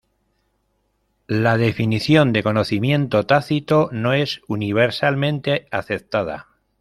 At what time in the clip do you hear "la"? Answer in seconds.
1.27-1.57